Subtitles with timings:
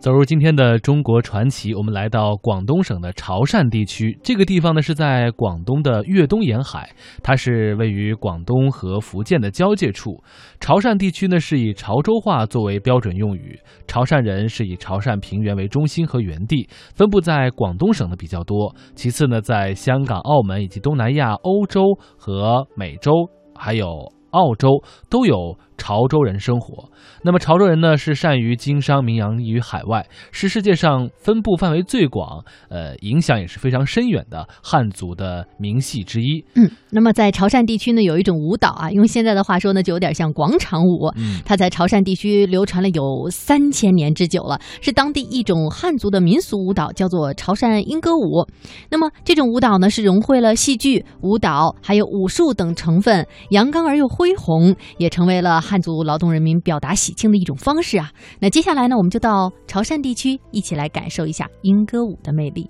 [0.00, 4.18] 走入今天的中国传奇，我们来到广东省的潮汕地区。
[4.22, 6.88] 这个地方呢是在广东的粤东沿海，
[7.22, 10.12] 它是位于广东和福建的交界处。
[10.58, 18.74] 潮汕地区呢是以潮州话作为标准用语，潮汕人是以潮汕平原为中心和原地，分布在广东省的比较多。
[18.94, 21.82] 其次呢，在香港、澳门以及东南亚、欧洲
[22.16, 23.12] 和美洲，
[23.54, 23.86] 还有
[24.30, 25.58] 澳洲都有。
[25.80, 26.90] 潮州人生活，
[27.22, 36.44] 那么潮州人呢是善于经商，名扬于海外，是世界上分布范围最广，呃，影响也是非常深远的汉族的名系之一。
[36.54, 41.10] 嗯，那么在潮汕地区呢，有一种舞蹈啊，用现在的话说呢，就有点像广场舞。
[41.16, 48.46] 嗯，它在潮汕地区流传了有三千年之久了，是当地一种汉族的民俗舞蹈，叫做潮汕莺歌舞。
[48.90, 55.58] 那么这种舞蹈呢，是融汇了戏剧、舞蹈还有武术等成分，阳刚而又恢宏，也成为了。
[55.70, 58.10] 汉族劳动人民表达喜庆的一种方式啊！
[58.40, 62.68] 那接下来呢，我们就到潮汕地区，一起来感受一下莺歌舞的魅力。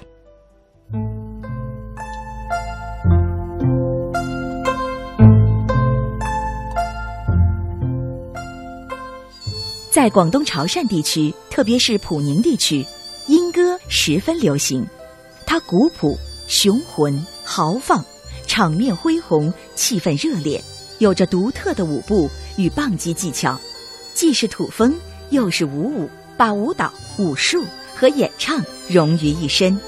[9.91, 12.85] 在广东潮汕地区，特别是普宁地区，
[13.29, 14.87] 莺歌十分流行。
[15.47, 16.15] 它古朴、
[16.47, 18.05] 雄浑、豪放，
[18.47, 20.63] 场面恢宏，气氛热烈，
[21.01, 22.31] 有着独特的舞步。
[22.57, 23.59] 与棒击技巧，
[24.13, 24.95] 既是土风
[25.31, 27.65] 又是舞舞，把舞蹈、武术
[27.97, 29.79] 和演唱融于一身。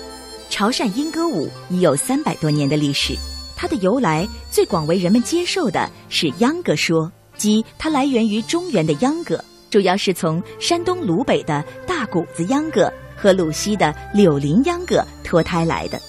[0.49, 3.15] 潮汕莺歌舞已有三百多年的历史，
[3.55, 16.01] 它的由来最广为人们接受的是秧歌说，即它来源于中原的秧歌，主要是从山东鲁北的大谷子秧歌和鲁西的柳林秧歌脱胎来的。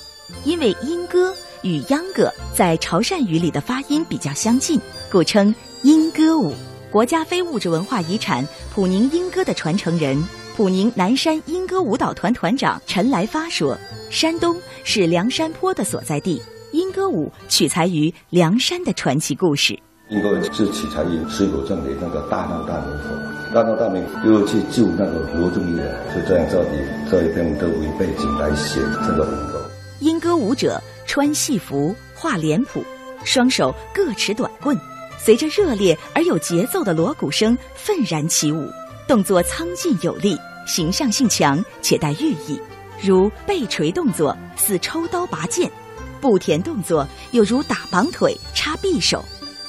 [0.46, 4.80] 因为莺歌与秧歌在潮汕语里的发音比较相近，
[5.12, 5.54] 故称。
[5.84, 6.54] 莺歌舞，
[6.90, 10.22] 国家非物质文化遗产普宁莺歌的传承人、
[10.56, 13.78] 普宁南山莺歌舞蹈团团长陈来发说
[14.10, 14.56] ：“山东
[14.86, 19.78] 是梁山坡的所在地，莺歌舞取材于梁山的传奇故事。
[20.10, 26.70] 莺歌是取材于水浒传的那个大闹大名府，大闹大名又去救那个罗中义的，是这样造的，
[27.12, 29.70] 这一篇的为背景来写这个莺歌。
[30.00, 32.84] 莺歌舞者穿戏服，画脸谱，
[33.24, 34.78] 双手各持短棍。”
[35.24, 38.70] 随着热烈而有节奏的锣鼓声愤然起舞，
[39.08, 40.38] 动作苍劲有力，
[40.68, 42.60] 形象性强且带寓意，
[43.02, 45.72] 如背锤动作似抽刀拔剑，
[46.20, 49.24] 步田动作又如打绑腿插匕首，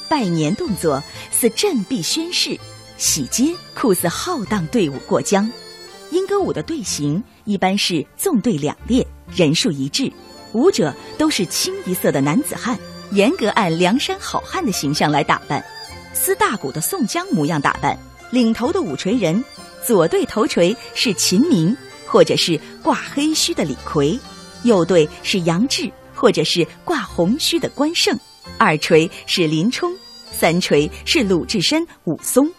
[0.09, 2.59] 拜年动作似振臂宣誓，
[2.97, 5.49] 喜接酷似浩荡队伍过江。
[6.11, 10.11] 莺歌舞的队形一般是纵队两列，人数一致，
[10.55, 12.79] 舞者都是清一色的男子汉。
[13.11, 15.63] 严格按梁山好汉的形象来打扮，
[16.13, 17.97] 撕大鼓的宋江模样打扮。
[18.31, 19.43] 领头的五锤人，
[19.85, 21.75] 左队头锤是秦明，
[22.07, 24.17] 或者是挂黑须的李逵；
[24.63, 28.17] 右队是杨志，或者是挂红须的关胜。
[28.57, 29.93] 二锤是林冲，
[30.31, 32.49] 三锤是鲁智深、武松。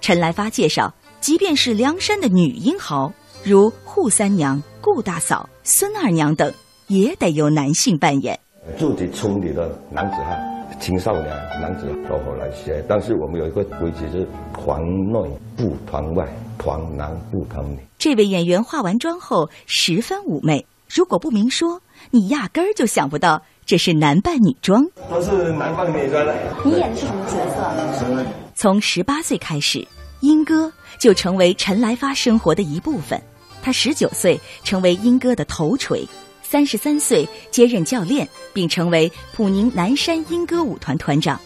[0.00, 3.10] 陈来发介绍，即便是梁山的女英豪，
[3.42, 6.52] 如扈三娘、顾大嫂、孙二娘等，
[6.88, 8.38] 也得由男性扮演。
[8.78, 10.38] 自己村里的男子汉、
[10.80, 11.28] 青少年
[11.60, 14.80] 男子都好来学，但是我们有一个规矩是团
[15.12, 16.26] 内不团外，
[16.58, 17.78] 团男不团女。
[17.98, 21.80] 这位演员化完妆后十分妩媚，如果不明说，
[22.10, 24.82] 你压根儿就想不到这是男扮女装。
[25.10, 26.34] 都是男扮女装的。
[26.64, 28.24] 你演的是什么角色？
[28.54, 29.86] 从十八岁开始，
[30.20, 33.20] 英哥就成为陈来发生活的一部分。
[33.62, 36.06] 他十九岁成为英哥的头锤。
[36.54, 41.40] 三十三岁接任教练，并成为普宁南山莺歌舞团团长。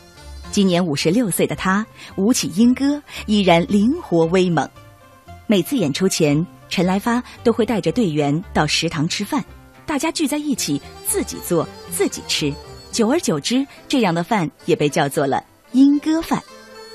[0.51, 1.87] 今年五十六岁的他，
[2.17, 4.69] 舞起莺歌依然灵活威猛。
[5.47, 9.43] 每次演出前，陈来发都会带着队员到食堂吃饭，
[9.87, 12.53] 大家聚在一起自己做自己吃。
[12.93, 15.43] 久而久之，这样的饭也被叫做了
[15.73, 16.39] 莺歌饭。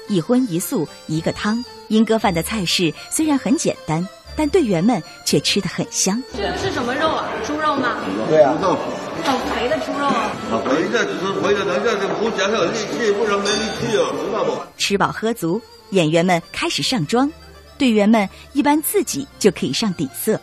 [0.08, 4.08] 一荤一素一个汤，莺歌饭的菜式虽然很简单。
[4.36, 6.22] 但队员们却吃得很香。
[6.36, 7.30] 这是什么肉啊？
[7.46, 7.98] 猪肉吗？
[8.30, 8.78] 对啊，猪肉。
[9.24, 10.32] 好肥的猪肉啊！
[10.50, 14.62] 好肥的，只是肥的，等下这不讲有力气，不能没力气哦，知道不？
[14.78, 15.62] 吃饱喝足，
[15.92, 17.32] 演员们开始上妆。
[17.78, 20.40] 队员们一般自己就可以上底色，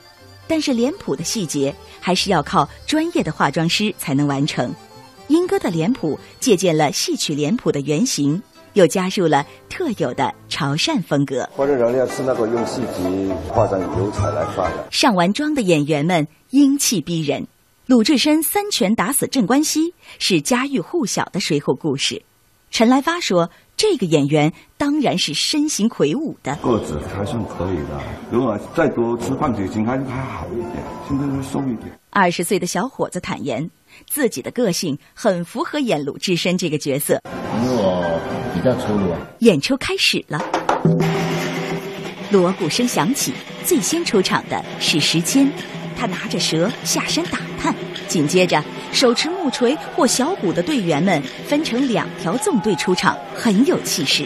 [0.47, 4.75] 但是脸谱的细节还是要靠专业的化妆师才能完成。
[5.29, 8.43] 英哥的脸谱借鉴了戏曲脸谱的原型。
[8.75, 11.49] 又加入了特有的潮汕风格。
[11.53, 14.87] 化妆人要是那个用细节化妆油彩来画的。
[14.91, 17.47] 上完妆的演员们英气逼人。
[17.87, 22.23] 鲁智深三拳打死镇关西是家喻户晓的水浒故事。
[22.71, 26.55] 陈来发说，这个演员当然是身形魁梧的。
[26.63, 28.01] 个子还算可以的，
[28.31, 30.77] 如果再多吃胖几斤还还好一点，
[31.09, 31.91] 现在就瘦一点。
[32.11, 33.69] 二十岁的小伙子坦言，
[34.07, 37.21] 自己的个性很符合演鲁智深这个角色。
[37.57, 38.21] 因为我
[39.39, 40.39] 演出开始了，
[42.31, 43.33] 锣鼓声响起，
[43.65, 45.51] 最先出场的是时迁，
[45.97, 47.75] 他拿着蛇下山打探，
[48.07, 48.63] 紧接着
[48.93, 54.25] 手持木锤或小鼓的队员们分成两条纵队出场，很有气势。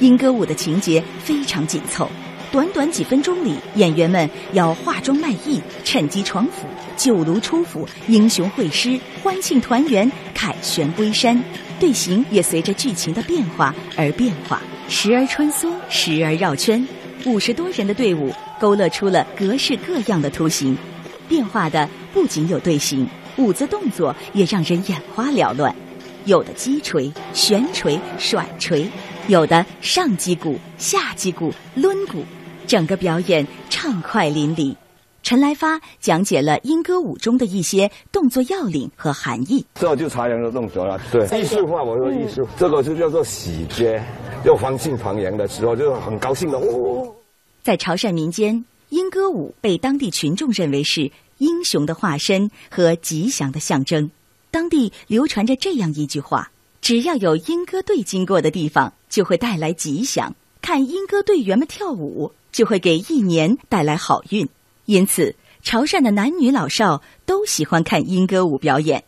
[0.00, 2.10] 莺歌舞的情节非常紧凑，
[2.50, 6.66] 短短几分钟里，演员们要化妆卖艺，趁机闯府，
[6.96, 11.40] 救庐出府，英雄会师，欢庆团圆，凯旋归山。
[11.80, 16.86] 队形也随着剧情的变化而变化，时而穿梭，时而绕圈。
[17.24, 20.76] 五十多人的队伍勾勒出了各式各样的图形，
[21.26, 25.74] 变化的不仅有队形，舞姿动作也让人眼花缭乱。
[26.26, 28.86] 有的击锤、旋锤、甩锤，
[29.28, 32.22] 有的上击鼓、下击鼓、抡鼓，
[32.66, 34.76] 整个表演畅快淋漓。
[35.22, 39.64] 陈来发讲解了莺歌舞中的一些动作要领和含义。
[39.74, 44.02] 这就茶阳的动作了，对，艺术化，我说艺术，这个就叫做喜结，
[44.44, 46.58] 就欢庆团圆的时候，就很高兴的。
[46.58, 47.14] 哦，
[47.62, 54.10] 在潮汕民间，莺歌舞被当地群众认为是英雄的化身和吉祥的象征。
[54.50, 56.50] 当地流传着这样一句话：
[56.80, 60.32] 只要有莺歌队经过的地方，就会带来吉祥；
[60.62, 64.48] 看莺歌队员们跳舞，就会给一年带来好运。
[64.90, 69.04] 因此，潮汕的男女老少都喜欢看莺歌舞表演。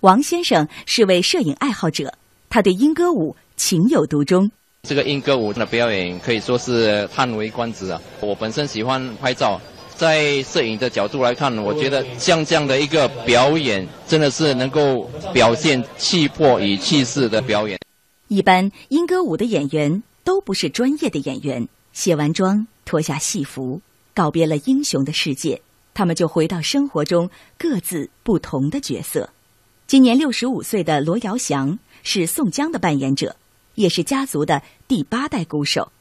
[0.00, 2.14] 王先生是位摄影爱好者，
[2.48, 4.50] 他对莺歌舞情有独钟。
[4.84, 8.00] 这个莺歌舞的表演可以说是叹为观止啊！
[8.22, 9.60] 我本身喜欢拍照，
[9.94, 17.78] 在摄影的角度来看，我觉得像这样的一个表演，真的是能够表现气魄与气势的表演。
[18.28, 23.82] 一般莺歌舞的演员都不是专业的演员，卸完妆，脱下戏服。
[24.16, 25.60] 告别了英雄的世界，
[25.92, 27.28] 他们就回到生活中
[27.58, 29.28] 各自不同的角色。
[29.86, 33.36] 今年六十五岁的罗瑶祥是宋江的扮演者，
[33.74, 35.92] 也是家族的第八代鼓手。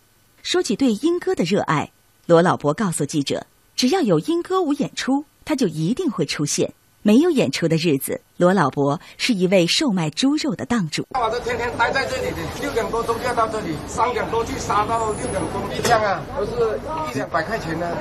[0.43, 1.91] 说起对英歌的热爱，
[2.25, 3.45] 罗老伯告诉记者
[3.75, 6.73] ：“只要有英歌舞演出，他就一定会出现。”
[7.05, 11.05] 没有演出的日子，罗老伯是一位售卖猪肉的档主。
[11.11, 16.79] 我都天天待在这里的，六点多钟就要到这里，三点多去杀到六点钟，一箱啊都是
[17.11, 17.95] 一两百块钱的。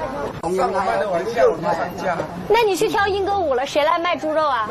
[0.56, 2.16] 上卖的玩笑，马上价。
[2.48, 4.66] 那你去跳莺歌舞了，谁来卖猪肉啊？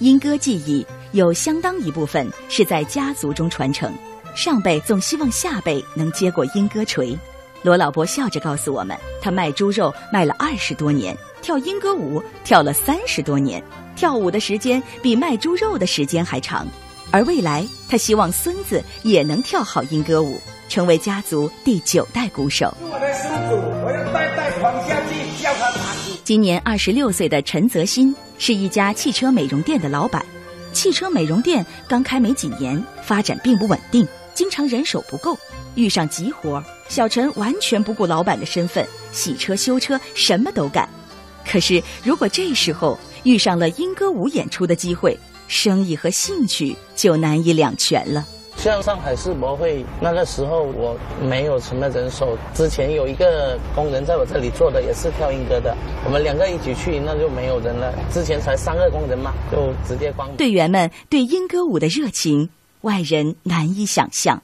[0.00, 3.90] 莺歌技艺有相当一部分是在家族中传承，
[4.36, 7.18] 上辈总希望下辈能接过莺歌锤。
[7.62, 11.16] 罗老伯笑着告诉我们，他卖猪肉卖了二十多年。
[11.42, 13.62] 跳莺歌舞跳了三十多年，
[13.96, 16.66] 跳舞的时间比卖猪肉的时间还长。
[17.10, 22.72] 而未来，他希望孙子也能跳好莺歌舞，成为家族第九代鼓手。
[26.22, 30.24] 今年二十六岁的陈泽新是一家汽车美容店的老板。
[30.72, 35.36] 汽车美容店刚开没几年，发展并不稳定，经常人手不够。
[35.74, 40.88] 遇上急活，小陈完全不顾老板的身份，洗车、修车，什么都干。
[41.50, 45.18] 可是，如果这时候遇上了莺歌舞演出的机会，
[45.48, 48.24] 生意和兴趣就难以两全了。
[48.56, 52.38] 像上海世博会那个时候，我没有什么人手。
[52.54, 55.76] 之前有一个工人在我这里做的，也是跳英歌的。
[56.04, 57.92] 我们两个一起去，那就没有人了。
[58.12, 60.30] 之前才三个工人嘛，就直接关。
[60.36, 62.48] 队员们对英歌舞的热情，
[62.82, 64.40] 外人难以想象。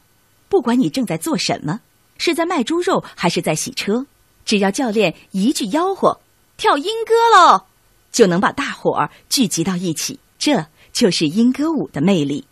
[0.48, 1.82] 不管你正在做什么，
[2.18, 4.06] 是在卖猪肉还是在洗车，
[4.44, 6.18] 只要教练一句吆喝。
[6.56, 7.64] 跳莺歌喽，
[8.10, 12.46] 就能把大伙儿聚集到一起，这就是莺歌舞的魅力。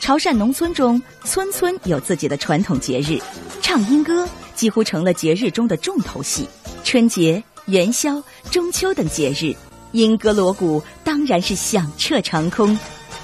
[0.00, 3.20] 潮汕农村中，村村有自己的传统节日，
[3.60, 6.48] 唱莺歌几乎成了节日中的重头戏。
[6.82, 9.54] 春节、元宵、中秋等节日，
[9.92, 12.78] 莺歌锣鼓当然是响彻长空，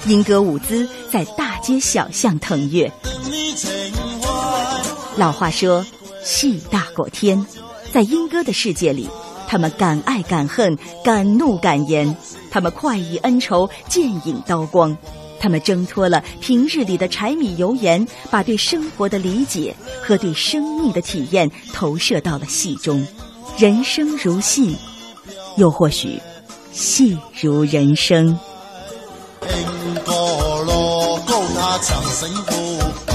[0.09, 2.93] 莺歌舞姿在大街小巷腾跃。
[5.17, 5.85] 老话说，
[6.25, 7.45] 戏大过天，
[7.93, 9.09] 在莺歌的世界里，
[9.47, 12.17] 他们敢爱敢恨，敢怒敢言，
[12.51, 14.97] 他们快意恩仇，剑影刀光，
[15.39, 23.07] 他们挣脱了平日里的柴米油盐，把对生活的理解和对生命的体验投射到了戏中。
[23.59, 24.75] 人生如戏，
[25.57, 26.19] 又或许，
[26.73, 28.39] 戏如人生。